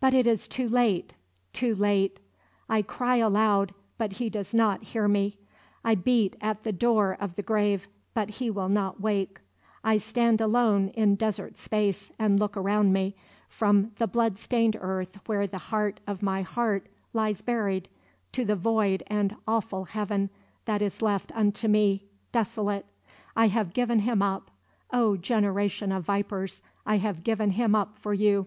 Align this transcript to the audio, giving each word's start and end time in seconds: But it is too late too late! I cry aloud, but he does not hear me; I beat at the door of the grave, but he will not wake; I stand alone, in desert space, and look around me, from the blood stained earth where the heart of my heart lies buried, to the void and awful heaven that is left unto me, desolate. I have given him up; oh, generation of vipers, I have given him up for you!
But 0.00 0.14
it 0.14 0.26
is 0.26 0.48
too 0.48 0.66
late 0.66 1.12
too 1.52 1.74
late! 1.74 2.20
I 2.70 2.80
cry 2.80 3.16
aloud, 3.16 3.74
but 3.98 4.14
he 4.14 4.30
does 4.30 4.54
not 4.54 4.82
hear 4.82 5.06
me; 5.06 5.36
I 5.84 5.94
beat 5.94 6.36
at 6.40 6.62
the 6.62 6.72
door 6.72 7.18
of 7.20 7.34
the 7.34 7.42
grave, 7.42 7.86
but 8.14 8.30
he 8.30 8.50
will 8.50 8.70
not 8.70 9.02
wake; 9.02 9.40
I 9.84 9.98
stand 9.98 10.40
alone, 10.40 10.88
in 10.94 11.16
desert 11.16 11.58
space, 11.58 12.10
and 12.18 12.40
look 12.40 12.56
around 12.56 12.94
me, 12.94 13.14
from 13.46 13.90
the 13.98 14.06
blood 14.06 14.38
stained 14.38 14.74
earth 14.80 15.20
where 15.26 15.46
the 15.46 15.58
heart 15.58 16.00
of 16.06 16.22
my 16.22 16.40
heart 16.40 16.88
lies 17.12 17.42
buried, 17.42 17.90
to 18.32 18.46
the 18.46 18.56
void 18.56 19.02
and 19.08 19.36
awful 19.46 19.84
heaven 19.84 20.30
that 20.64 20.80
is 20.80 21.02
left 21.02 21.30
unto 21.36 21.68
me, 21.68 22.06
desolate. 22.32 22.86
I 23.36 23.48
have 23.48 23.74
given 23.74 23.98
him 23.98 24.22
up; 24.22 24.50
oh, 24.94 25.18
generation 25.18 25.92
of 25.92 26.06
vipers, 26.06 26.62
I 26.86 26.96
have 26.96 27.22
given 27.22 27.50
him 27.50 27.74
up 27.74 27.98
for 27.98 28.14
you! 28.14 28.46